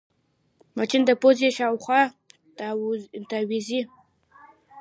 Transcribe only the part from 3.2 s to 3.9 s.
تاوېږي